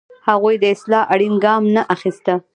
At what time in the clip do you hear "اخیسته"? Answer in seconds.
1.95-2.33